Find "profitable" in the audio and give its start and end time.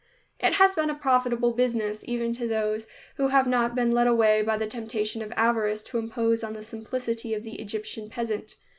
0.95-1.51